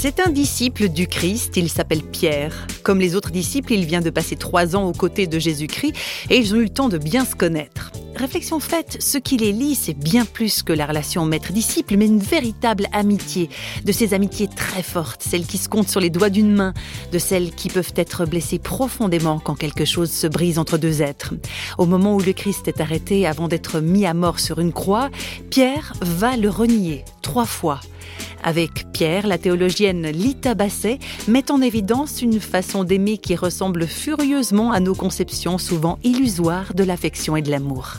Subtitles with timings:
[0.00, 2.68] C'est un disciple du Christ, il s'appelle Pierre.
[2.84, 5.92] Comme les autres disciples, il vient de passer trois ans aux côtés de Jésus-Christ
[6.30, 7.90] et ils ont eu le temps de bien se connaître.
[8.14, 12.20] Réflexion faite, ce qui les lie, c'est bien plus que la relation maître-disciple, mais une
[12.20, 13.50] véritable amitié.
[13.84, 16.74] De ces amitiés très fortes, celles qui se comptent sur les doigts d'une main,
[17.10, 21.34] de celles qui peuvent être blessées profondément quand quelque chose se brise entre deux êtres.
[21.76, 25.10] Au moment où le Christ est arrêté avant d'être mis à mort sur une croix,
[25.50, 27.80] Pierre va le renier trois fois.
[28.48, 34.72] Avec Pierre, la théologienne Lita Basset met en évidence une façon d'aimer qui ressemble furieusement
[34.72, 37.98] à nos conceptions souvent illusoires de l'affection et de l'amour.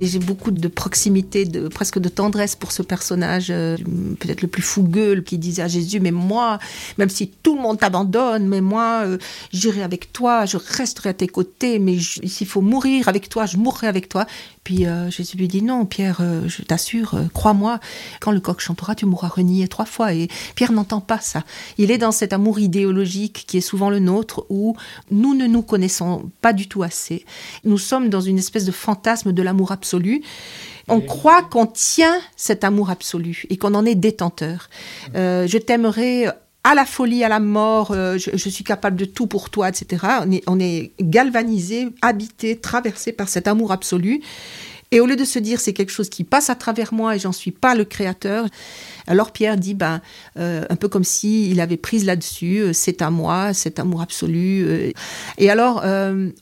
[0.00, 3.76] J'ai beaucoup de proximité, de, presque de tendresse pour ce personnage, euh,
[4.18, 6.58] peut-être le plus fougueux, qui disait à Jésus, mais moi,
[6.96, 9.18] même si tout le monde t'abandonne, mais moi, euh,
[9.52, 13.58] j'irai avec toi, je resterai à tes côtés, mais s'il faut mourir avec toi, je
[13.58, 14.24] mourrai avec toi.
[14.70, 17.80] Puis euh, Jésus lui dit, non, Pierre, je t'assure, crois-moi,
[18.20, 20.14] quand le coq chantera, tu mourras renié trois fois.
[20.14, 21.42] Et Pierre n'entend pas ça.
[21.76, 24.76] Il est dans cet amour idéologique qui est souvent le nôtre, où
[25.10, 27.24] nous ne nous connaissons pas du tout assez.
[27.64, 30.22] Nous sommes dans une espèce de fantasme de l'amour absolu
[30.90, 34.68] on croit qu'on tient cet amour absolu et qu'on en est détenteur.
[35.14, 36.26] Euh, je t'aimerai
[36.62, 40.06] à la folie, à la mort, euh, je, suis capable de tout pour toi, etc.
[40.26, 44.20] On est, on est galvanisé, habité, traversé par cet amour absolu.
[44.92, 47.20] Et au lieu de se dire c'est quelque chose qui passe à travers moi et
[47.20, 48.46] j'en suis pas le créateur,
[49.06, 50.00] alors Pierre dit ben
[50.36, 54.00] euh, un peu comme si il avait prise là-dessus, euh, c'est à moi, cet amour
[54.00, 54.64] absolu.
[54.66, 54.90] Euh.
[55.38, 55.84] et alors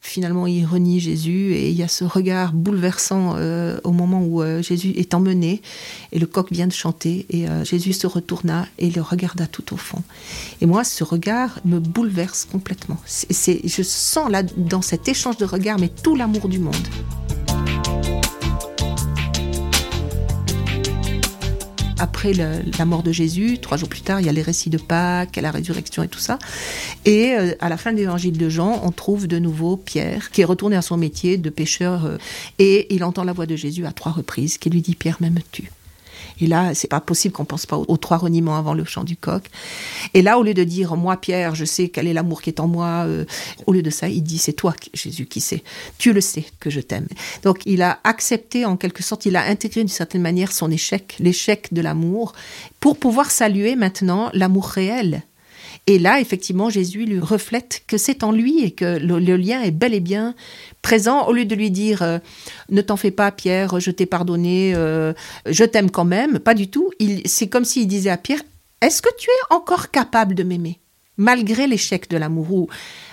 [0.00, 3.36] finalement il renie Jésus et il y a ce regard bouleversant
[3.82, 5.60] au moment où Jésus est emmené
[6.12, 9.76] et le coq vient de chanter et Jésus se retourna et le regarda tout au
[9.76, 10.02] fond.
[10.60, 12.98] Et moi ce regard me bouleverse complètement.
[13.06, 16.76] C'est, je sens là dans cet échange de regards mais tout l'amour du monde.
[21.98, 24.78] Après la mort de Jésus, trois jours plus tard, il y a les récits de
[24.78, 26.38] Pâques, la résurrection et tout ça.
[27.04, 30.42] Et euh, à la fin de l'évangile de Jean, on trouve de nouveau Pierre, qui
[30.42, 32.18] est retourné à son métier de pêcheur, euh,
[32.58, 35.70] et il entend la voix de Jésus à trois reprises, qui lui dit Pierre, m'aimes-tu
[36.40, 39.16] et là, c'est pas possible qu'on pense pas aux, trois reniements avant le chant du
[39.16, 39.44] coq.
[40.14, 42.60] Et là, au lieu de dire moi Pierre, je sais quel est l'amour qui est
[42.60, 43.24] en moi, euh,
[43.66, 45.62] au lieu de ça, il dit c'est toi Jésus qui sais.
[45.98, 47.06] Tu le sais que je t'aime.
[47.42, 51.16] Donc il a accepté en quelque sorte, il a intégré d'une certaine manière son échec,
[51.18, 52.32] l'échec de l'amour,
[52.80, 55.22] pour pouvoir saluer maintenant l'amour réel
[55.88, 59.70] et là, effectivement, Jésus lui reflète que c'est en lui et que le, lien est
[59.70, 60.34] bel et bien
[60.82, 61.28] présent.
[61.28, 62.18] Au lieu de lui dire euh,
[62.70, 65.12] ne t'en fais pas, Pierre, je t'ai pardonné, euh,
[65.46, 66.90] je t'aime quand même, pas du tout.
[67.24, 68.42] C'est comme s'il disait à Pierre
[68.80, 70.80] est-ce que tu es encore capable de m'aimer
[71.16, 72.68] malgré l'échec de l'amour ou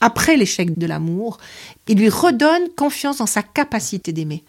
[0.00, 1.38] après l'échec de l'amour?
[1.88, 4.44] Il lui redonne confiance dans sa capacité d'aimer.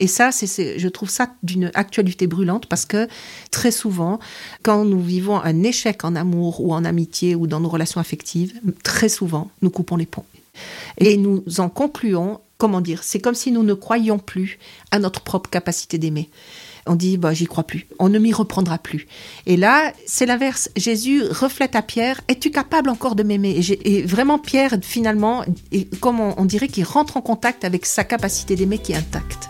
[0.00, 3.08] Et ça, c'est, je trouve ça d'une actualité brûlante parce que
[3.50, 4.18] très souvent,
[4.62, 8.60] quand nous vivons un échec en amour ou en amitié ou dans nos relations affectives,
[8.82, 10.24] très souvent, nous coupons les ponts.
[10.98, 14.58] Et nous en concluons, comment dire, c'est comme si nous ne croyions plus
[14.90, 16.30] à notre propre capacité d'aimer
[16.86, 19.06] on dit bah j'y crois plus, on ne m'y reprendra plus.
[19.46, 20.70] Et là, c'est l'inverse.
[20.76, 23.60] Jésus reflète à Pierre es-tu capable encore de m'aimer?
[23.84, 25.44] Et, vraiment Pierre finalement,
[26.00, 29.48] comme on dirait qu'il rentre en contact avec sa capacité d'aimer qui est intacte.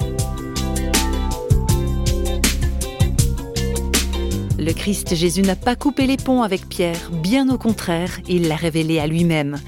[4.59, 8.57] Le Christ Jésus n'a pas coupé les ponts avec Pierre, bien au contraire, il l'a
[8.57, 9.59] révélé à lui-même.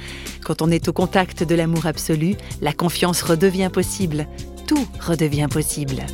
[0.43, 4.26] Quand on est au contact de l'amour absolu, la confiance redevient possible,
[4.66, 6.06] tout redevient possible.